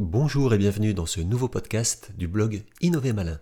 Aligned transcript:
Bonjour 0.00 0.54
et 0.54 0.58
bienvenue 0.58 0.94
dans 0.94 1.06
ce 1.06 1.20
nouveau 1.20 1.48
podcast 1.48 2.12
du 2.16 2.28
blog 2.28 2.62
Innover 2.82 3.12
Malin. 3.12 3.40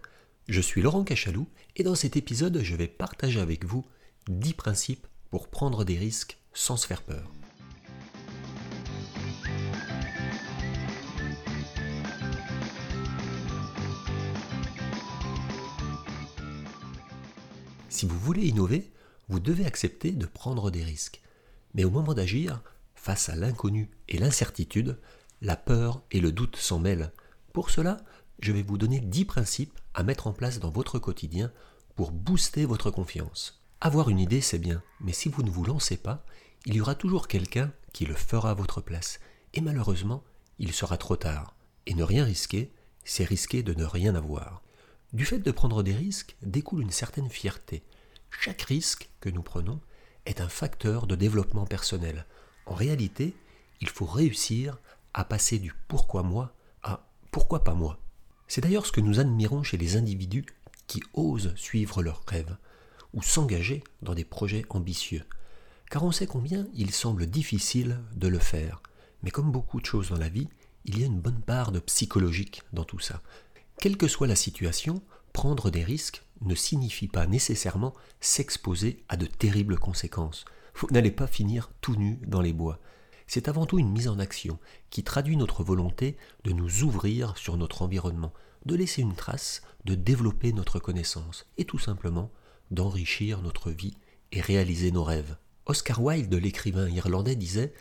Je 0.48 0.62
suis 0.62 0.80
Laurent 0.80 1.04
Cachalou 1.04 1.46
et 1.76 1.82
dans 1.82 1.94
cet 1.94 2.16
épisode, 2.16 2.60
je 2.62 2.74
vais 2.74 2.88
partager 2.88 3.40
avec 3.40 3.66
vous 3.66 3.84
10 4.30 4.54
principes 4.54 5.06
pour 5.30 5.48
prendre 5.48 5.84
des 5.84 5.98
risques 5.98 6.38
sans 6.54 6.78
se 6.78 6.86
faire 6.86 7.02
peur. 7.02 7.30
Si 17.90 18.06
vous 18.06 18.18
voulez 18.18 18.46
innover, 18.46 18.90
vous 19.28 19.40
devez 19.40 19.66
accepter 19.66 20.12
de 20.12 20.24
prendre 20.24 20.70
des 20.70 20.84
risques. 20.84 21.20
Mais 21.74 21.84
au 21.84 21.90
moment 21.90 22.14
d'agir, 22.14 22.62
face 22.94 23.28
à 23.28 23.36
l'inconnu 23.36 23.90
et 24.08 24.16
l'incertitude, 24.16 24.96
la 25.40 25.56
peur 25.56 26.02
et 26.10 26.20
le 26.20 26.32
doute 26.32 26.56
s'en 26.56 26.78
mêlent. 26.78 27.12
Pour 27.52 27.70
cela, 27.70 27.98
je 28.40 28.52
vais 28.52 28.62
vous 28.62 28.78
donner 28.78 29.00
10 29.00 29.24
principes 29.24 29.78
à 29.94 30.02
mettre 30.02 30.26
en 30.26 30.32
place 30.32 30.60
dans 30.60 30.70
votre 30.70 30.98
quotidien 30.98 31.52
pour 31.94 32.10
booster 32.10 32.64
votre 32.64 32.90
confiance. 32.90 33.62
Avoir 33.80 34.08
une 34.08 34.18
idée, 34.18 34.40
c'est 34.40 34.58
bien, 34.58 34.82
mais 35.00 35.12
si 35.12 35.28
vous 35.28 35.42
ne 35.42 35.50
vous 35.50 35.64
lancez 35.64 35.96
pas, 35.96 36.24
il 36.64 36.74
y 36.74 36.80
aura 36.80 36.94
toujours 36.94 37.28
quelqu'un 37.28 37.72
qui 37.92 38.06
le 38.06 38.14
fera 38.14 38.50
à 38.50 38.54
votre 38.54 38.80
place. 38.80 39.20
Et 39.54 39.60
malheureusement, 39.60 40.24
il 40.58 40.72
sera 40.72 40.98
trop 40.98 41.16
tard. 41.16 41.54
Et 41.86 41.94
ne 41.94 42.02
rien 42.02 42.24
risquer, 42.24 42.72
c'est 43.04 43.24
risquer 43.24 43.62
de 43.62 43.74
ne 43.74 43.84
rien 43.84 44.14
avoir. 44.14 44.62
Du 45.12 45.24
fait 45.24 45.38
de 45.38 45.50
prendre 45.50 45.82
des 45.82 45.94
risques 45.94 46.36
découle 46.42 46.82
une 46.82 46.90
certaine 46.90 47.30
fierté. 47.30 47.82
Chaque 48.30 48.62
risque 48.62 49.08
que 49.20 49.30
nous 49.30 49.42
prenons 49.42 49.80
est 50.26 50.40
un 50.40 50.48
facteur 50.48 51.06
de 51.06 51.14
développement 51.14 51.64
personnel. 51.64 52.26
En 52.66 52.74
réalité, 52.74 53.34
il 53.80 53.88
faut 53.88 54.06
réussir 54.06 54.78
passer 55.24 55.58
du 55.58 55.72
pourquoi 55.88 56.22
moi 56.22 56.54
à 56.82 57.06
pourquoi 57.30 57.64
pas 57.64 57.74
moi. 57.74 57.98
C'est 58.48 58.60
d'ailleurs 58.60 58.86
ce 58.86 58.92
que 58.92 59.00
nous 59.00 59.18
admirons 59.18 59.62
chez 59.62 59.76
les 59.76 59.96
individus 59.96 60.46
qui 60.86 61.02
osent 61.14 61.54
suivre 61.56 62.02
leurs 62.02 62.22
rêves 62.26 62.56
ou 63.12 63.22
s'engager 63.22 63.82
dans 64.02 64.14
des 64.14 64.24
projets 64.24 64.64
ambitieux, 64.70 65.24
car 65.90 66.04
on 66.04 66.12
sait 66.12 66.26
combien 66.26 66.66
il 66.74 66.92
semble 66.92 67.26
difficile 67.26 67.98
de 68.14 68.28
le 68.28 68.38
faire. 68.38 68.82
Mais 69.22 69.30
comme 69.30 69.50
beaucoup 69.50 69.80
de 69.80 69.86
choses 69.86 70.10
dans 70.10 70.18
la 70.18 70.28
vie, 70.28 70.48
il 70.84 71.00
y 71.00 71.02
a 71.02 71.06
une 71.06 71.20
bonne 71.20 71.40
part 71.40 71.72
de 71.72 71.80
psychologique 71.80 72.62
dans 72.72 72.84
tout 72.84 73.00
ça. 73.00 73.22
Quelle 73.78 73.96
que 73.96 74.08
soit 74.08 74.26
la 74.26 74.36
situation, 74.36 75.02
prendre 75.32 75.70
des 75.70 75.84
risques 75.84 76.22
ne 76.42 76.54
signifie 76.54 77.08
pas 77.08 77.26
nécessairement 77.26 77.94
s'exposer 78.20 79.04
à 79.08 79.16
de 79.16 79.26
terribles 79.26 79.78
conséquences. 79.78 80.44
Vous 80.74 80.88
n'allez 80.90 81.10
pas 81.10 81.26
finir 81.26 81.70
tout 81.80 81.96
nu 81.96 82.18
dans 82.26 82.40
les 82.40 82.52
bois 82.52 82.78
c'est 83.26 83.48
avant 83.48 83.66
tout 83.66 83.78
une 83.78 83.90
mise 83.90 84.08
en 84.08 84.18
action 84.18 84.58
qui 84.90 85.02
traduit 85.02 85.36
notre 85.36 85.64
volonté 85.64 86.16
de 86.44 86.52
nous 86.52 86.82
ouvrir 86.82 87.36
sur 87.36 87.56
notre 87.56 87.82
environnement, 87.82 88.32
de 88.64 88.74
laisser 88.74 89.02
une 89.02 89.14
trace, 89.14 89.62
de 89.84 89.94
développer 89.94 90.52
notre 90.52 90.78
connaissance 90.78 91.46
et 91.58 91.64
tout 91.64 91.78
simplement 91.78 92.30
d'enrichir 92.70 93.42
notre 93.42 93.70
vie 93.70 93.96
et 94.32 94.40
réaliser 94.40 94.90
nos 94.90 95.04
rêves. 95.04 95.36
Oscar 95.66 96.02
Wilde, 96.02 96.34
l'écrivain 96.34 96.88
irlandais, 96.88 97.36
disait 97.36 97.72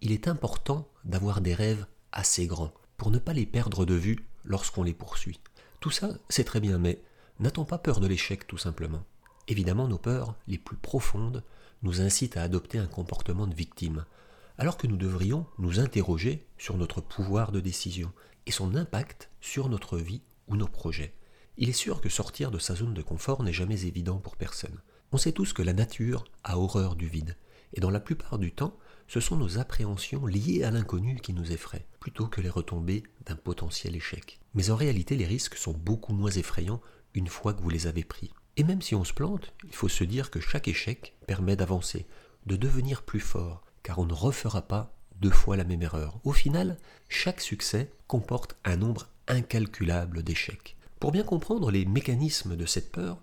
Il 0.00 0.12
est 0.12 0.28
important 0.28 0.88
d'avoir 1.04 1.40
des 1.40 1.54
rêves 1.54 1.86
assez 2.12 2.46
grands 2.46 2.72
pour 2.96 3.10
ne 3.10 3.18
pas 3.18 3.32
les 3.32 3.46
perdre 3.46 3.84
de 3.84 3.94
vue 3.94 4.24
lorsqu'on 4.44 4.82
les 4.82 4.94
poursuit. 4.94 5.40
Tout 5.80 5.90
ça, 5.90 6.10
c'est 6.28 6.44
très 6.44 6.60
bien, 6.60 6.78
mais 6.78 7.00
n'a-t-on 7.38 7.64
pas 7.64 7.78
peur 7.78 8.00
de 8.00 8.08
l'échec 8.08 8.46
tout 8.46 8.58
simplement? 8.58 9.04
Évidemment, 9.46 9.88
nos 9.88 9.98
peurs 9.98 10.34
les 10.48 10.58
plus 10.58 10.76
profondes 10.76 11.44
nous 11.82 12.00
incitent 12.00 12.36
à 12.36 12.42
adopter 12.42 12.78
un 12.78 12.86
comportement 12.86 13.46
de 13.46 13.54
victime, 13.54 14.04
alors 14.58 14.76
que 14.76 14.86
nous 14.86 14.96
devrions 14.96 15.46
nous 15.58 15.80
interroger 15.80 16.46
sur 16.58 16.76
notre 16.76 17.00
pouvoir 17.00 17.52
de 17.52 17.60
décision 17.60 18.12
et 18.46 18.50
son 18.50 18.74
impact 18.74 19.30
sur 19.40 19.68
notre 19.68 19.98
vie 19.98 20.22
ou 20.48 20.56
nos 20.56 20.66
projets. 20.66 21.14
Il 21.56 21.68
est 21.68 21.72
sûr 21.72 22.00
que 22.00 22.08
sortir 22.08 22.50
de 22.50 22.58
sa 22.58 22.74
zone 22.74 22.94
de 22.94 23.02
confort 23.02 23.42
n'est 23.42 23.52
jamais 23.52 23.86
évident 23.86 24.18
pour 24.18 24.36
personne. 24.36 24.80
On 25.12 25.16
sait 25.16 25.32
tous 25.32 25.52
que 25.52 25.62
la 25.62 25.72
nature 25.72 26.24
a 26.44 26.58
horreur 26.58 26.96
du 26.96 27.08
vide, 27.08 27.36
et 27.72 27.80
dans 27.80 27.90
la 27.90 28.00
plupart 28.00 28.38
du 28.38 28.52
temps, 28.52 28.76
ce 29.06 29.20
sont 29.20 29.36
nos 29.36 29.58
appréhensions 29.58 30.26
liées 30.26 30.64
à 30.64 30.70
l'inconnu 30.70 31.16
qui 31.16 31.32
nous 31.32 31.52
effraient, 31.52 31.86
plutôt 32.00 32.26
que 32.26 32.40
les 32.40 32.50
retombées 32.50 33.04
d'un 33.26 33.36
potentiel 33.36 33.96
échec. 33.96 34.38
Mais 34.54 34.70
en 34.70 34.76
réalité, 34.76 35.16
les 35.16 35.26
risques 35.26 35.56
sont 35.56 35.72
beaucoup 35.72 36.12
moins 36.12 36.30
effrayants 36.30 36.82
une 37.14 37.28
fois 37.28 37.54
que 37.54 37.62
vous 37.62 37.70
les 37.70 37.86
avez 37.86 38.04
pris. 38.04 38.32
Et 38.56 38.64
même 38.64 38.82
si 38.82 38.94
on 38.94 39.04
se 39.04 39.14
plante, 39.14 39.54
il 39.64 39.74
faut 39.74 39.88
se 39.88 40.04
dire 40.04 40.30
que 40.30 40.40
chaque 40.40 40.68
échec 40.68 41.14
permet 41.26 41.56
d'avancer, 41.56 42.06
de 42.46 42.56
devenir 42.56 43.02
plus 43.02 43.20
fort, 43.20 43.64
car 43.88 44.00
on 44.00 44.04
ne 44.04 44.12
refera 44.12 44.60
pas 44.60 44.94
deux 45.18 45.30
fois 45.30 45.56
la 45.56 45.64
même 45.64 45.80
erreur. 45.80 46.20
Au 46.22 46.32
final, 46.32 46.76
chaque 47.08 47.40
succès 47.40 47.90
comporte 48.06 48.54
un 48.66 48.76
nombre 48.76 49.08
incalculable 49.28 50.22
d'échecs. 50.22 50.76
Pour 51.00 51.10
bien 51.10 51.22
comprendre 51.22 51.70
les 51.70 51.86
mécanismes 51.86 52.54
de 52.54 52.66
cette 52.66 52.92
peur, 52.92 53.22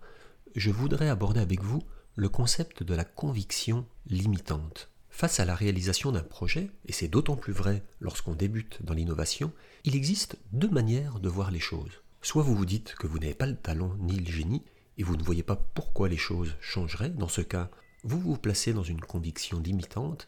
je 0.56 0.72
voudrais 0.72 1.08
aborder 1.08 1.40
avec 1.40 1.62
vous 1.62 1.84
le 2.16 2.30
concept 2.30 2.82
de 2.82 2.96
la 2.96 3.04
conviction 3.04 3.86
limitante. 4.08 4.90
Face 5.12 5.40
à 5.40 5.46
la 5.46 5.54
réalisation 5.54 6.12
d'un 6.12 6.24
projet, 6.24 6.72
et 6.88 6.94
c'est 6.94 7.10
d'autant 7.10 7.36
plus 7.36 7.54
vrai 7.54 7.84
lorsqu'on 8.00 8.34
débute 8.34 8.84
dans 8.84 8.96
l'innovation, 8.96 9.54
il 9.84 9.96
existe 9.96 10.36
deux 10.52 10.72
manières 10.72 11.20
de 11.20 11.30
voir 11.30 11.52
les 11.52 11.60
choses. 11.60 12.02
Soit 12.24 12.42
vous 12.42 12.56
vous 12.56 12.66
dites 12.66 12.96
que 12.96 13.06
vous 13.06 13.20
n'avez 13.20 13.36
pas 13.36 13.46
le 13.46 13.56
talent 13.56 13.96
ni 14.00 14.18
le 14.18 14.32
génie, 14.32 14.64
et 14.98 15.04
vous 15.04 15.16
ne 15.16 15.24
voyez 15.24 15.44
pas 15.44 15.58
pourquoi 15.76 16.10
les 16.10 16.18
choses 16.18 16.56
changeraient, 16.60 17.10
dans 17.12 17.28
ce 17.28 17.42
cas, 17.42 17.70
vous 18.04 18.20
vous 18.20 18.38
placez 18.38 18.74
dans 18.74 18.84
une 18.84 19.02
conviction 19.02 19.60
limitante 19.60 20.26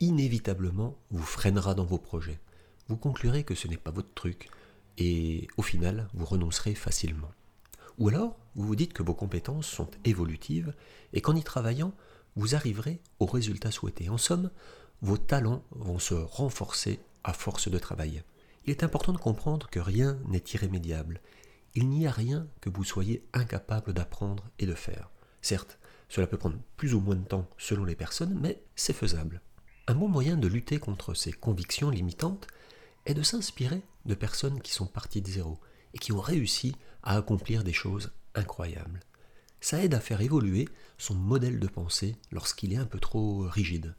inévitablement 0.00 0.96
vous 1.10 1.22
freinera 1.22 1.74
dans 1.74 1.84
vos 1.84 1.98
projets. 1.98 2.40
Vous 2.88 2.96
conclurez 2.96 3.44
que 3.44 3.54
ce 3.54 3.68
n'est 3.68 3.76
pas 3.76 3.90
votre 3.90 4.14
truc 4.14 4.48
et 4.98 5.48
au 5.56 5.62
final 5.62 6.08
vous 6.14 6.24
renoncerez 6.24 6.74
facilement. 6.74 7.30
Ou 7.98 8.08
alors 8.08 8.36
vous 8.54 8.66
vous 8.66 8.76
dites 8.76 8.92
que 8.92 9.02
vos 9.02 9.14
compétences 9.14 9.66
sont 9.66 9.90
évolutives 10.04 10.74
et 11.12 11.20
qu'en 11.20 11.34
y 11.34 11.42
travaillant 11.42 11.92
vous 12.36 12.54
arriverez 12.54 13.00
au 13.18 13.26
résultat 13.26 13.70
souhaité. 13.70 14.08
En 14.08 14.18
somme, 14.18 14.50
vos 15.02 15.18
talents 15.18 15.64
vont 15.70 15.98
se 15.98 16.14
renforcer 16.14 17.00
à 17.24 17.32
force 17.32 17.68
de 17.68 17.78
travail. 17.78 18.22
Il 18.66 18.70
est 18.70 18.84
important 18.84 19.12
de 19.12 19.18
comprendre 19.18 19.68
que 19.70 19.80
rien 19.80 20.18
n'est 20.26 20.44
irrémédiable. 20.52 21.20
Il 21.74 21.88
n'y 21.88 22.06
a 22.06 22.10
rien 22.10 22.46
que 22.60 22.70
vous 22.70 22.84
soyez 22.84 23.26
incapable 23.32 23.92
d'apprendre 23.92 24.44
et 24.58 24.66
de 24.66 24.74
faire. 24.74 25.10
Certes, 25.42 25.78
cela 26.08 26.26
peut 26.26 26.38
prendre 26.38 26.58
plus 26.76 26.94
ou 26.94 27.00
moins 27.00 27.16
de 27.16 27.24
temps 27.24 27.48
selon 27.58 27.84
les 27.84 27.96
personnes, 27.96 28.38
mais 28.40 28.62
c'est 28.74 28.92
faisable. 28.92 29.40
Un 29.88 29.94
bon 29.94 30.08
moyen 30.08 30.36
de 30.36 30.48
lutter 30.48 30.80
contre 30.80 31.14
ces 31.14 31.32
convictions 31.32 31.90
limitantes 31.90 32.48
est 33.04 33.14
de 33.14 33.22
s'inspirer 33.22 33.82
de 34.04 34.14
personnes 34.14 34.60
qui 34.60 34.72
sont 34.72 34.86
parties 34.86 35.22
de 35.22 35.30
zéro 35.30 35.60
et 35.94 35.98
qui 35.98 36.10
ont 36.10 36.20
réussi 36.20 36.74
à 37.04 37.16
accomplir 37.16 37.62
des 37.62 37.72
choses 37.72 38.10
incroyables. 38.34 39.00
Ça 39.60 39.82
aide 39.84 39.94
à 39.94 40.00
faire 40.00 40.20
évoluer 40.20 40.68
son 40.98 41.14
modèle 41.14 41.60
de 41.60 41.68
pensée 41.68 42.16
lorsqu'il 42.32 42.72
est 42.72 42.78
un 42.78 42.84
peu 42.84 42.98
trop 42.98 43.46
rigide. 43.48 43.94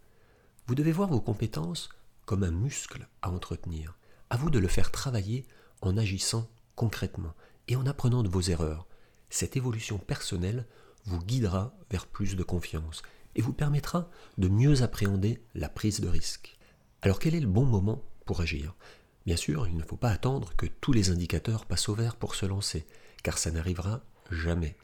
Vous 0.68 0.76
devez 0.76 0.92
voir 0.92 1.10
vos 1.10 1.22
compétences 1.22 1.88
comme 2.26 2.44
un 2.44 2.52
muscle 2.52 3.08
à 3.22 3.32
entretenir. 3.32 3.98
À 4.30 4.36
vous 4.36 4.50
de 4.50 4.60
le 4.60 4.68
faire 4.68 4.92
travailler 4.92 5.46
en 5.82 5.96
agissant 5.96 6.50
concrètement 6.76 7.34
et 7.70 7.78
en 7.78 7.86
apprenant 7.86 8.24
de 8.24 8.30
vos 8.30 8.42
erreurs. 8.42 8.88
Cette 9.30 9.56
évolution 9.56 9.98
personnelle 9.98 10.66
vous 11.06 11.20
guidera 11.20 11.74
vers 11.90 12.08
plus 12.08 12.36
de 12.36 12.44
confiance 12.44 13.04
et 13.38 13.42
vous 13.42 13.54
permettra 13.54 14.10
de 14.38 14.50
mieux 14.50 14.82
appréhender 14.82 15.42
la 15.56 15.70
prise 15.70 16.02
de 16.02 16.10
risque. 16.10 16.58
Alors 17.02 17.20
quel 17.20 17.36
est 17.36 17.40
le 17.40 17.48
bon 17.48 17.66
moment 17.66 18.04
pour 18.26 18.42
agir? 18.42 18.76
Bien 19.26 19.38
sûr, 19.38 19.68
il 19.68 19.78
ne 19.78 19.84
faut 19.84 19.96
pas 19.96 20.10
attendre 20.10 20.54
que 20.58 20.66
tous 20.66 20.92
les 20.92 21.10
indicateurs 21.12 21.66
passent 21.66 21.90
au 21.90 21.96
vert 21.96 22.16
pour 22.16 22.36
se 22.36 22.46
lancer, 22.46 22.86
car 23.24 23.38
ça 23.38 23.52
n'arrivera 23.52 24.02
jamais. 24.32 24.76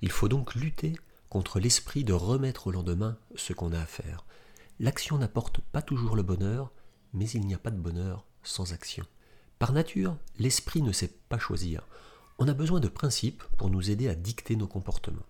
Il 0.00 0.10
faut 0.10 0.28
donc 0.28 0.54
lutter 0.54 0.94
contre 1.28 1.58
l'esprit 1.58 2.04
de 2.04 2.12
remettre 2.12 2.68
au 2.68 2.70
lendemain 2.70 3.18
ce 3.34 3.52
qu'on 3.52 3.72
a 3.72 3.80
à 3.80 3.86
faire. 3.86 4.24
L'action 4.78 5.18
n'apporte 5.18 5.60
pas 5.60 5.82
toujours 5.82 6.16
le 6.16 6.22
bonheur, 6.22 6.72
mais 7.12 7.28
il 7.30 7.46
n'y 7.46 7.54
a 7.54 7.58
pas 7.58 7.70
de 7.70 7.80
bonheur 7.80 8.26
sans 8.42 8.72
action. 8.72 9.04
Par 9.58 9.72
nature, 9.72 10.16
l'esprit 10.38 10.82
ne 10.82 10.92
sait 10.92 11.12
pas 11.28 11.38
choisir. 11.38 11.86
On 12.38 12.48
a 12.48 12.54
besoin 12.54 12.78
de 12.80 12.88
principes 12.88 13.42
pour 13.56 13.70
nous 13.70 13.90
aider 13.90 14.08
à 14.08 14.14
dicter 14.14 14.54
nos 14.54 14.66
comportements. 14.66 15.26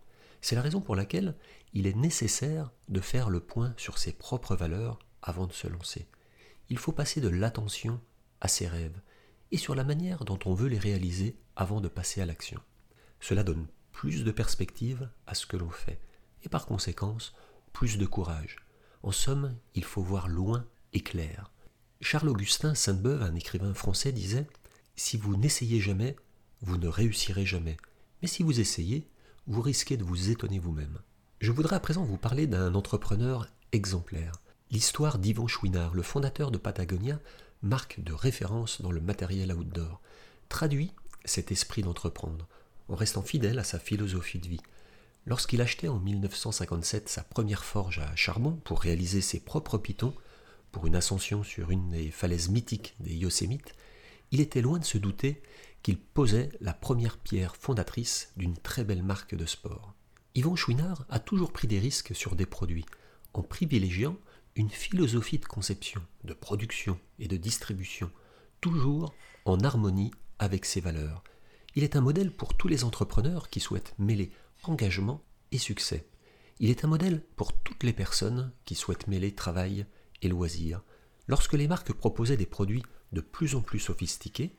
C'est 0.46 0.54
la 0.54 0.62
raison 0.62 0.81
pour 0.81 0.94
laquelle 0.94 1.34
il 1.72 1.88
est 1.88 1.96
nécessaire 1.96 2.70
de 2.88 3.00
faire 3.00 3.31
le 3.31 3.40
point 3.40 3.75
sur 3.76 3.98
ses 3.98 4.12
propres 4.12 4.54
valeurs 4.54 5.00
avant 5.20 5.48
de 5.48 5.52
se 5.52 5.66
lancer. 5.66 6.06
Il 6.69 6.78
faut 6.78 6.93
passer 6.93 7.20
de 7.20 7.26
l'attention 7.26 8.00
à 8.40 8.46
ses 8.46 8.69
rêves 8.69 9.00
et 9.50 9.56
sur 9.56 9.75
la 9.75 9.82
manière 9.82 10.25
dont 10.25 10.38
on 10.44 10.54
veut 10.54 10.69
les 10.69 10.78
réaliser 10.78 11.37
avant 11.56 11.81
de 11.81 11.88
passer 11.88 12.20
à 12.20 12.26
l'action. 12.26 12.60
Cela 13.19 13.43
donne 13.43 13.66
plus 13.90 14.22
de 14.22 14.31
perspective 14.31 15.10
à 15.26 15.34
ce 15.34 15.46
que 15.46 15.56
l'on 15.56 15.69
fait 15.69 15.98
et 16.44 16.49
par 16.49 16.66
conséquence 16.66 17.34
plus 17.72 17.99
de 17.99 18.06
courage. 18.06 18.54
En 19.02 19.10
somme, 19.10 19.56
il 19.75 19.82
faut 19.82 20.00
voir 20.00 20.28
loin 20.28 20.64
et 20.92 21.00
clair. 21.00 21.50
Charles-Augustin 22.02 22.76
Sainte-Beuve, 22.76 23.25
un 23.25 23.34
écrivain 23.34 23.75
français, 23.75 24.12
disait 24.12 24.46
Si 24.94 25.16
vous 25.16 25.37
n'essayez 25.37 25.81
jamais, 25.81 26.14
vous 26.60 26.78
ne 26.78 26.87
réussirez 26.87 27.46
jamais. 27.46 27.76
Mais 28.22 28.28
si 28.28 28.44
vous 28.44 28.60
essayez, 28.60 29.08
vous 29.46 29.62
risquez 29.62 29.96
de 29.96 30.04
vous 30.04 30.31
étonner 30.31 30.58
vous-même. 30.58 30.98
Je 31.40 31.52
voudrais 31.52 31.76
à 31.76 31.81
présent 31.81 32.04
vous 32.04 32.16
parler 32.16 32.46
d'un 32.46 32.75
entrepreneur 32.75 33.46
exemplaire. 33.72 34.32
L'histoire 34.70 35.19
d'Yvan 35.19 35.46
Chouinard, 35.46 35.94
le 35.94 36.02
fondateur 36.02 36.50
de 36.50 36.58
Patagonia, 36.58 37.20
marque 37.62 38.00
de 38.00 38.12
référence 38.12 38.82
dans 38.82 38.90
le 38.90 39.00
matériel 39.00 39.52
outdoor, 39.52 40.00
traduit 40.48 40.93
cet 41.25 41.52
esprit 41.52 41.82
d'entreprendre, 41.82 42.48
en 42.88 42.96
restant 42.96 43.22
fidèle 43.22 43.58
à 43.58 43.64
sa 43.64 43.78
philosophie 43.78 44.38
de 44.38 44.48
vie. 44.48 44.60
Lorsqu'il 45.26 45.60
achetait 45.60 45.88
en 45.88 45.99
1957 45.99 47.08
sa 47.08 47.22
première 47.22 47.64
forge 47.64 48.00
à 48.00 48.14
charbon 48.16 48.60
pour 48.64 48.81
réaliser 48.81 49.20
ses 49.20 49.40
propres 49.40 49.78
pitons, 49.78 50.14
pour 50.72 50.87
une 50.87 50.96
ascension 50.96 51.42
sur 51.42 51.70
une 51.70 51.90
des 51.90 52.10
falaises 52.10 52.49
mythiques 52.49 52.94
des 53.00 53.14
Yosémites, 53.14 53.75
il 54.32 54.40
était 54.40 54.62
loin 54.62 54.78
de 54.78 54.84
se 54.84 54.99
douter 54.99 55.43
qu'il 55.82 55.99
posait 55.99 56.50
la 56.61 56.73
première 56.73 57.19
pierre 57.19 57.56
fondatrice 57.56 58.32
d'une 58.37 58.56
très 58.56 58.84
belle 58.84 59.02
marque 59.02 59.34
de 59.34 59.46
sport. 59.46 59.94
Yvon 60.34 60.56
Chouinard 60.56 61.06
a 61.08 61.19
toujours 61.19 61.52
pris 61.52 61.69
des 61.69 61.78
risques 61.78 62.14
sur 62.14 62.37
des 62.37 62.46
produits, 62.46 62.87
en 63.32 63.43
privilégiant 63.43 64.17
une 64.56 64.70
philosophie 64.70 65.38
de 65.38 65.44
conception, 65.44 66.02
de 66.25 66.34
production 66.34 66.99
et 67.19 67.28
de 67.28 67.37
distribution, 67.37 68.11
toujours 68.61 69.14
en 69.44 69.61
harmonie 69.61 70.11
avec 70.38 70.64
ses 70.64 70.81
valeurs. 70.81 71.23
Il 71.75 71.84
est 71.84 71.96
un 71.96 72.00
modèle 72.00 72.32
pour 72.32 72.55
tous 72.55 72.69
les 72.69 72.84
entrepreneurs 72.84 73.50
qui 73.50 73.61
souhaitent 73.61 73.94
mêler 73.99 74.32
engagement 74.64 75.23
et 75.52 75.58
succès. 75.58 76.08
Il 76.58 76.70
est 76.70 76.84
un 76.84 76.88
modèle 76.88 77.23
pour 77.37 77.52
toutes 77.52 77.84
les 77.84 77.93
personnes 77.93 78.52
qui 78.64 78.75
souhaitent 78.75 79.08
mêler 79.08 79.34
travail 79.34 79.87
et 80.23 80.28
loisirs. 80.28 80.82
Lorsque 81.28 81.55
les 81.55 81.69
marques 81.69 81.93
proposaient 81.93 82.37
des 82.37 82.46
produits 82.46 82.84
de 83.12 83.20
plus 83.20 83.55
en 83.55 83.61
plus 83.61 83.81
sophistiqués, 83.81 84.56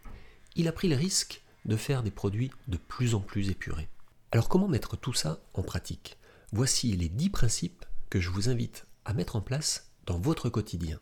il 0.55 0.67
a 0.67 0.71
pris 0.71 0.89
le 0.89 0.95
risque 0.95 1.43
de 1.65 1.75
faire 1.75 2.03
des 2.03 2.11
produits 2.11 2.51
de 2.67 2.77
plus 2.77 3.15
en 3.15 3.19
plus 3.21 3.49
épurés. 3.49 3.89
Alors 4.31 4.49
comment 4.49 4.67
mettre 4.67 4.97
tout 4.97 5.13
ça 5.13 5.39
en 5.53 5.63
pratique? 5.63 6.17
Voici 6.51 6.95
les 6.95 7.09
10 7.09 7.29
principes 7.29 7.85
que 8.09 8.19
je 8.19 8.29
vous 8.29 8.49
invite 8.49 8.85
à 9.05 9.13
mettre 9.13 9.35
en 9.35 9.41
place 9.41 9.91
dans 10.05 10.19
votre 10.19 10.49
quotidien. 10.49 10.99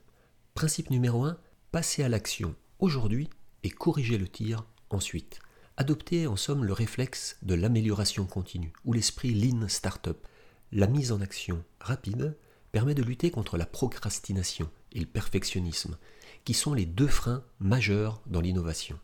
Principe 0.54 0.90
numéro 0.90 1.24
1, 1.24 1.38
passez 1.72 2.04
à 2.04 2.10
l'action 2.10 2.56
aujourd'hui 2.80 3.30
et 3.64 3.70
corrigez 3.70 4.18
le 4.18 4.28
tir 4.28 4.66
ensuite. 4.90 5.40
Adoptez 5.78 6.28
en 6.28 6.36
somme 6.36 6.64
le 6.64 6.74
réflexe 6.74 7.38
de 7.42 7.54
l'amélioration 7.54 8.26
continue 8.26 8.72
ou 8.86 8.94
l'esprit 8.94 9.34
Lean 9.34 9.68
Startup. 9.68 10.18
La 10.72 10.88
mise 10.88 11.12
en 11.12 11.22
action 11.22 11.64
rapide 11.80 12.38
permet 12.72 12.96
de 12.96 13.04
lutter 13.04 13.32
contre 13.32 13.58
la 13.58 13.66
procrastination 13.66 14.70
et 14.96 15.00
le 15.00 15.06
perfectionnisme, 15.06 15.98
qui 16.44 16.56
sont 16.56 16.74
les 16.74 16.88
deux 16.88 17.08
freins 17.08 17.44
majeurs 17.60 18.22
dans 18.26 18.42
l'innovation. 18.42 19.00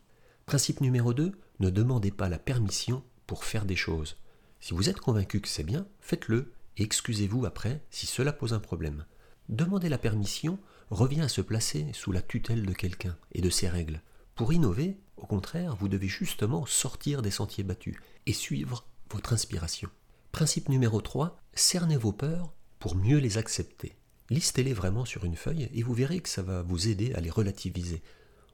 Principe 0.47 0.81
numéro 0.81 1.13
2, 1.13 1.31
ne 1.59 1.69
demandez 1.69 2.11
pas 2.11 2.29
la 2.29 2.39
permission 2.39 3.03
pour 3.27 3.43
faire 3.43 3.65
des 3.65 3.75
choses. 3.75 4.17
Si 4.59 4.73
vous 4.73 4.89
êtes 4.89 4.99
convaincu 4.99 5.41
que 5.41 5.47
c'est 5.47 5.63
bien, 5.63 5.85
faites-le 5.99 6.53
et 6.77 6.83
excusez-vous 6.83 7.45
après 7.45 7.83
si 7.89 8.07
cela 8.07 8.33
pose 8.33 8.53
un 8.53 8.59
problème. 8.59 9.05
Demander 9.49 9.89
la 9.89 9.97
permission 9.97 10.59
revient 10.89 11.21
à 11.21 11.29
se 11.29 11.41
placer 11.41 11.87
sous 11.93 12.11
la 12.11 12.21
tutelle 12.21 12.65
de 12.65 12.73
quelqu'un 12.73 13.17
et 13.33 13.41
de 13.41 13.49
ses 13.49 13.69
règles. 13.69 14.01
Pour 14.35 14.53
innover, 14.53 14.97
au 15.17 15.25
contraire, 15.25 15.75
vous 15.75 15.87
devez 15.87 16.07
justement 16.07 16.65
sortir 16.65 17.21
des 17.21 17.31
sentiers 17.31 17.63
battus 17.63 17.97
et 18.25 18.33
suivre 18.33 18.85
votre 19.09 19.33
inspiration. 19.33 19.89
Principe 20.31 20.69
numéro 20.69 21.01
3, 21.01 21.37
cernez 21.53 21.97
vos 21.97 22.13
peurs 22.13 22.53
pour 22.79 22.95
mieux 22.95 23.17
les 23.17 23.37
accepter. 23.37 23.95
Listez-les 24.31 24.71
vraiment 24.71 25.03
sur 25.03 25.25
une 25.25 25.35
feuille 25.35 25.69
et 25.73 25.83
vous 25.83 25.93
verrez 25.93 26.21
que 26.21 26.29
ça 26.29 26.41
va 26.41 26.61
vous 26.61 26.87
aider 26.87 27.13
à 27.15 27.19
les 27.19 27.29
relativiser. 27.29 28.01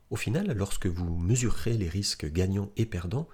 Au 0.10 0.16
final, 0.16 0.52
lorsque 0.54 0.88
vous 0.88 1.16
mesurerez 1.20 1.78
les 1.78 1.88
risques 1.88 2.26
gagnants 2.26 2.72
et 2.78 2.88
perdants, 2.88 3.30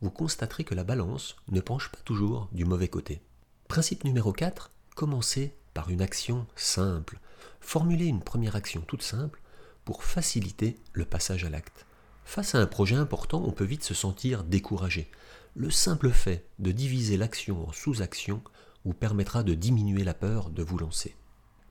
vous 0.00 0.12
constaterez 0.12 0.62
que 0.62 0.76
la 0.76 0.84
balance 0.84 1.34
ne 1.48 1.60
penche 1.60 1.90
pas 1.90 1.98
toujours 2.04 2.48
du 2.52 2.64
mauvais 2.64 2.86
côté. 2.86 3.20
Principe 3.66 4.04
numéro 4.04 4.32
4, 4.32 4.70
commencez 4.94 5.56
par 5.74 5.90
une 5.90 6.00
action 6.00 6.46
simple. 6.54 7.18
Formulez 7.60 8.06
une 8.06 8.22
première 8.22 8.54
action 8.54 8.82
toute 8.82 9.02
simple 9.02 9.42
pour 9.84 10.04
faciliter 10.04 10.78
le 10.92 11.04
passage 11.04 11.44
à 11.44 11.50
l'acte. 11.50 11.84
Face 12.24 12.54
à 12.54 12.60
un 12.60 12.66
projet 12.66 12.94
important, 12.94 13.42
on 13.44 13.50
peut 13.50 13.64
vite 13.64 13.82
se 13.82 13.94
sentir 13.94 14.44
découragé. 14.44 15.10
Le 15.56 15.72
simple 15.72 16.10
fait 16.10 16.46
de 16.60 16.70
diviser 16.70 17.16
l'action 17.16 17.66
en 17.66 17.72
sous-actions 17.72 18.44
vous 18.84 18.94
permettra 18.94 19.42
de 19.42 19.54
diminuer 19.54 20.04
la 20.04 20.14
peur 20.14 20.50
de 20.50 20.62
vous 20.62 20.78
lancer. 20.78 21.16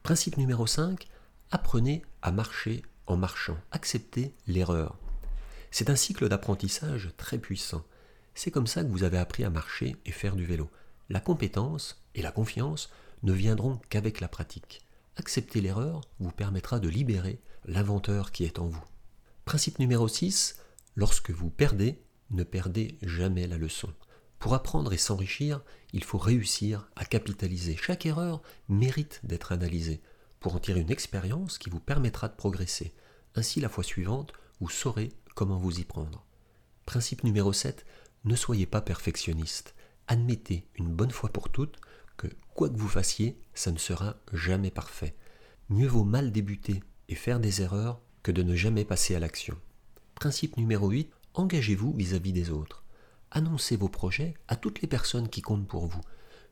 Principe 0.07 0.37
numéro 0.37 0.65
5, 0.65 1.05
apprenez 1.51 2.01
à 2.21 2.31
marcher 2.31 2.81
en 3.07 3.17
marchant. 3.17 3.57
Acceptez 3.73 4.33
l'erreur. 4.47 4.97
C'est 5.69 5.89
un 5.89 5.97
cycle 5.97 6.29
d'apprentissage 6.29 7.09
très 7.17 7.37
puissant. 7.37 7.83
C'est 8.33 8.49
comme 8.49 8.67
ça 8.67 8.85
que 8.85 8.89
vous 8.89 9.03
avez 9.03 9.17
appris 9.17 9.43
à 9.43 9.49
marcher 9.49 9.97
et 10.05 10.13
faire 10.13 10.37
du 10.37 10.45
vélo. 10.45 10.69
La 11.09 11.19
compétence 11.19 12.01
et 12.15 12.21
la 12.21 12.31
confiance 12.31 12.89
ne 13.23 13.33
viendront 13.33 13.81
qu'avec 13.89 14.21
la 14.21 14.29
pratique. 14.29 14.81
Accepter 15.17 15.59
l'erreur 15.59 15.99
vous 16.21 16.31
permettra 16.31 16.79
de 16.79 16.87
libérer 16.87 17.41
l'inventeur 17.65 18.31
qui 18.31 18.45
est 18.45 18.59
en 18.59 18.67
vous. 18.67 18.85
Principe 19.43 19.77
numéro 19.77 20.07
6, 20.07 20.55
lorsque 20.95 21.31
vous 21.31 21.49
perdez, 21.49 22.01
ne 22.31 22.45
perdez 22.45 22.97
jamais 23.01 23.45
la 23.45 23.57
leçon. 23.57 23.93
Pour 24.39 24.53
apprendre 24.53 24.93
et 24.93 24.97
s'enrichir, 24.97 25.61
il 25.93 26.03
faut 26.03 26.17
réussir 26.17 26.89
à 26.95 27.05
capitaliser. 27.05 27.75
Chaque 27.75 28.05
erreur 28.05 28.41
mérite 28.69 29.19
d'être 29.23 29.51
analysée 29.51 30.01
pour 30.39 30.55
en 30.55 30.59
tirer 30.59 30.81
une 30.81 30.91
expérience 30.91 31.57
qui 31.57 31.69
vous 31.69 31.79
permettra 31.79 32.27
de 32.27 32.35
progresser. 32.35 32.93
Ainsi, 33.35 33.59
la 33.59 33.69
fois 33.69 33.83
suivante, 33.83 34.33
vous 34.59 34.69
saurez 34.69 35.11
comment 35.35 35.57
vous 35.57 35.79
y 35.79 35.83
prendre. 35.83 36.25
Principe 36.85 37.23
numéro 37.23 37.51
7, 37.51 37.85
ne 38.25 38.35
soyez 38.35 38.65
pas 38.65 38.81
perfectionniste. 38.81 39.75
Admettez 40.07 40.67
une 40.75 40.93
bonne 40.93 41.11
fois 41.11 41.29
pour 41.29 41.49
toutes 41.49 41.77
que 42.15 42.27
quoi 42.53 42.69
que 42.69 42.77
vous 42.77 42.87
fassiez, 42.87 43.39
ça 43.53 43.71
ne 43.71 43.77
sera 43.77 44.17
jamais 44.33 44.71
parfait. 44.71 45.15
Mieux 45.69 45.87
vaut 45.87 46.03
mal 46.03 46.31
débuter 46.31 46.81
et 47.09 47.15
faire 47.15 47.39
des 47.39 47.61
erreurs 47.61 48.01
que 48.23 48.31
de 48.31 48.43
ne 48.43 48.55
jamais 48.55 48.85
passer 48.85 49.15
à 49.15 49.19
l'action. 49.19 49.57
Principe 50.15 50.57
numéro 50.57 50.89
8, 50.89 51.11
engagez-vous 51.33 51.93
vis-à-vis 51.93 52.33
des 52.33 52.49
autres. 52.49 52.83
Annoncez 53.31 53.75
vos 53.75 53.89
projets 53.89 54.35
à 54.47 54.55
toutes 54.55 54.81
les 54.81 54.87
personnes 54.87 55.29
qui 55.29 55.41
comptent 55.41 55.67
pour 55.67 55.87
vous. 55.87 56.01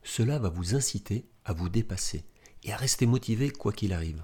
Cela 0.04 0.40
va 0.40 0.50
vous 0.50 0.76
inciter 0.76 1.26
à 1.46 1.54
vous 1.54 1.70
dépasser 1.70 2.26
et 2.64 2.74
à 2.74 2.78
rester 2.78 3.06
motivé 3.06 3.50
quoi 3.50 3.72
qu'il 3.72 3.94
arrive. 3.94 4.24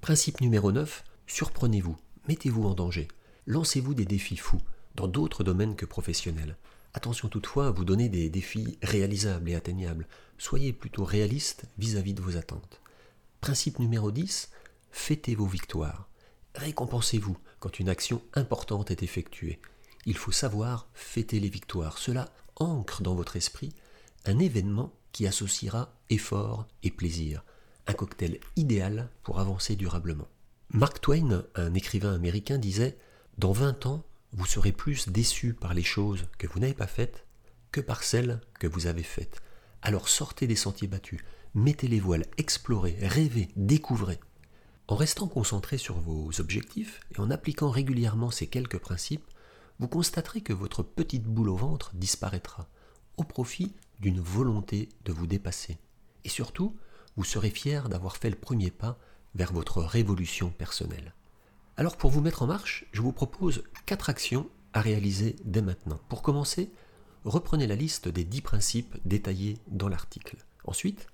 Principe 0.00 0.40
numéro 0.40 0.72
9, 0.72 1.04
surprenez-vous, 1.26 1.96
mettez-vous 2.28 2.64
en 2.64 2.74
danger. 2.74 3.08
Lancez-vous 3.46 3.94
des 3.94 4.04
défis 4.04 4.36
fous 4.36 4.60
dans 4.94 5.08
d'autres 5.08 5.44
domaines 5.44 5.76
que 5.76 5.86
professionnels. 5.86 6.56
Attention 6.94 7.28
toutefois 7.28 7.68
à 7.68 7.70
vous 7.70 7.84
donner 7.84 8.08
des 8.08 8.30
défis 8.30 8.78
réalisables 8.82 9.50
et 9.50 9.54
atteignables. 9.54 10.06
Soyez 10.38 10.72
plutôt 10.72 11.04
réaliste 11.04 11.64
vis-à-vis 11.78 12.12
-vis 12.12 12.16
de 12.16 12.22
vos 12.22 12.36
attentes. 12.36 12.80
Principe 13.40 13.78
numéro 13.78 14.10
10, 14.10 14.50
fêtez 14.90 15.34
vos 15.34 15.46
victoires. 15.46 16.08
Récompensez-vous 16.54 17.36
quand 17.60 17.78
une 17.78 17.88
action 17.88 18.22
importante 18.34 18.90
est 18.90 19.02
effectuée. 19.02 19.60
Il 20.06 20.16
faut 20.16 20.32
savoir 20.32 20.88
fêter 20.94 21.40
les 21.40 21.48
victoires. 21.48 21.98
Cela 21.98 22.32
ancre 22.54 23.02
dans 23.02 23.14
votre 23.14 23.36
esprit 23.36 23.74
un 24.24 24.38
événement 24.38 24.92
qui 25.10 25.26
associera 25.26 25.92
effort 26.10 26.66
et 26.84 26.90
plaisir, 26.90 27.44
un 27.88 27.92
cocktail 27.92 28.38
idéal 28.54 29.10
pour 29.24 29.40
avancer 29.40 29.74
durablement. 29.74 30.28
Mark 30.70 31.00
Twain, 31.00 31.44
un 31.56 31.74
écrivain 31.74 32.14
américain, 32.14 32.58
disait 32.58 32.96
Dans 33.38 33.52
20 33.52 33.86
ans, 33.86 34.04
vous 34.32 34.46
serez 34.46 34.72
plus 34.72 35.08
déçu 35.08 35.54
par 35.54 35.74
les 35.74 35.82
choses 35.82 36.26
que 36.38 36.46
vous 36.46 36.60
n'avez 36.60 36.74
pas 36.74 36.86
faites 36.86 37.26
que 37.72 37.80
par 37.80 38.04
celles 38.04 38.40
que 38.60 38.66
vous 38.66 38.86
avez 38.86 39.02
faites. 39.02 39.42
Alors 39.82 40.08
sortez 40.08 40.46
des 40.46 40.56
sentiers 40.56 40.88
battus, 40.88 41.20
mettez 41.54 41.88
les 41.88 42.00
voiles, 42.00 42.26
explorez, 42.38 42.96
rêvez, 43.00 43.48
découvrez. 43.56 44.20
En 44.88 44.94
restant 44.94 45.26
concentré 45.26 45.78
sur 45.78 45.98
vos 45.98 46.30
objectifs 46.40 47.00
et 47.14 47.20
en 47.20 47.30
appliquant 47.30 47.70
régulièrement 47.70 48.30
ces 48.30 48.46
quelques 48.46 48.78
principes, 48.78 49.26
vous 49.78 49.88
constaterez 49.88 50.40
que 50.40 50.52
votre 50.52 50.82
petite 50.82 51.24
boule 51.24 51.48
au 51.48 51.56
ventre 51.56 51.92
disparaîtra, 51.94 52.68
au 53.16 53.24
profit 53.24 53.72
d'une 54.00 54.20
volonté 54.20 54.88
de 55.04 55.12
vous 55.12 55.26
dépasser. 55.26 55.78
Et 56.24 56.28
surtout, 56.28 56.76
vous 57.16 57.24
serez 57.24 57.50
fier 57.50 57.88
d'avoir 57.88 58.16
fait 58.16 58.30
le 58.30 58.36
premier 58.36 58.70
pas 58.70 58.98
vers 59.34 59.52
votre 59.52 59.82
révolution 59.82 60.50
personnelle. 60.50 61.14
Alors 61.76 61.96
pour 61.96 62.10
vous 62.10 62.20
mettre 62.20 62.42
en 62.42 62.46
marche, 62.46 62.86
je 62.92 63.02
vous 63.02 63.12
propose 63.12 63.62
quatre 63.84 64.08
actions 64.08 64.48
à 64.72 64.80
réaliser 64.80 65.36
dès 65.44 65.62
maintenant. 65.62 66.00
Pour 66.08 66.22
commencer, 66.22 66.70
reprenez 67.24 67.66
la 67.66 67.76
liste 67.76 68.08
des 68.08 68.24
dix 68.24 68.40
principes 68.40 68.96
détaillés 69.04 69.58
dans 69.68 69.88
l'article. 69.88 70.36
Ensuite, 70.64 71.06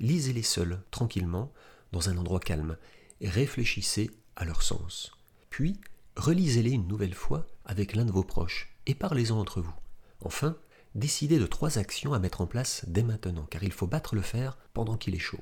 lisez-les 0.00 0.42
seuls, 0.42 0.82
tranquillement, 0.90 1.52
dans 1.92 2.08
un 2.08 2.16
endroit 2.16 2.40
calme, 2.40 2.76
réfléchissez 3.22 4.10
à 4.36 4.44
leur 4.44 4.62
sens. 4.62 5.12
Puis, 5.50 5.78
relisez-les 6.16 6.72
une 6.72 6.88
nouvelle 6.88 7.14
fois 7.14 7.46
avec 7.68 7.94
l'un 7.94 8.04
de 8.04 8.10
vos 8.10 8.24
proches 8.24 8.74
et 8.86 8.94
parlez-en 8.94 9.38
entre 9.38 9.60
vous. 9.60 9.74
Enfin, 10.20 10.56
décidez 10.96 11.38
de 11.38 11.46
trois 11.46 11.78
actions 11.78 12.14
à 12.14 12.18
mettre 12.18 12.40
en 12.40 12.46
place 12.46 12.84
dès 12.88 13.04
maintenant, 13.04 13.46
car 13.48 13.62
il 13.62 13.70
faut 13.70 13.86
battre 13.86 14.16
le 14.16 14.22
fer 14.22 14.58
pendant 14.74 14.96
qu'il 14.96 15.14
est 15.14 15.20
chaud. 15.20 15.40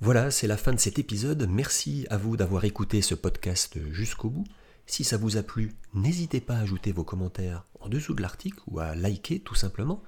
Voilà, 0.00 0.32
c'est 0.32 0.48
la 0.48 0.56
fin 0.56 0.72
de 0.72 0.80
cet 0.80 0.98
épisode. 0.98 1.46
Merci 1.48 2.06
à 2.10 2.16
vous 2.16 2.36
d'avoir 2.36 2.64
écouté 2.64 3.02
ce 3.02 3.14
podcast 3.14 3.78
jusqu'au 3.92 4.30
bout. 4.30 4.46
Si 4.86 5.04
ça 5.04 5.16
vous 5.16 5.36
a 5.36 5.44
plu, 5.44 5.76
n'hésitez 5.94 6.40
pas 6.40 6.56
à 6.56 6.62
ajouter 6.62 6.90
vos 6.90 7.04
commentaires 7.04 7.64
en 7.78 7.88
dessous 7.88 8.14
de 8.14 8.22
l'article 8.22 8.58
ou 8.66 8.80
à 8.80 8.96
liker 8.96 9.38
tout 9.38 9.54
simplement 9.54 10.02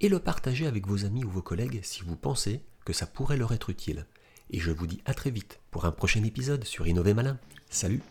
et 0.00 0.08
le 0.08 0.20
partager 0.20 0.66
avec 0.66 0.86
vos 0.86 1.04
amis 1.04 1.24
ou 1.24 1.30
vos 1.30 1.42
collègues 1.42 1.80
si 1.82 2.02
vous 2.02 2.14
pensez 2.14 2.60
que 2.84 2.92
ça 2.92 3.06
pourrait 3.06 3.36
leur 3.36 3.52
être 3.52 3.70
utile 3.70 4.06
et 4.50 4.60
je 4.60 4.70
vous 4.70 4.86
dis 4.86 5.00
à 5.04 5.14
très 5.14 5.30
vite 5.30 5.60
pour 5.70 5.84
un 5.84 5.92
prochain 5.92 6.22
épisode 6.22 6.64
sur 6.64 6.86
Innover 6.86 7.14
Malin. 7.14 7.38
Salut 7.70 8.02